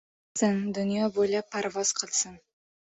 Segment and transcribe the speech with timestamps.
[0.37, 0.57] Chiqsin.
[0.79, 2.45] Dunyo bo‘ylab parvoz qilsin.